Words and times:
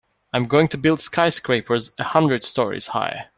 I'm 0.33 0.47
going 0.47 0.67
to 0.69 0.79
build 0.79 0.99
skyscrapers 0.99 1.91
a 1.99 2.03
hundred 2.05 2.43
stories 2.43 2.87
high. 2.87 3.27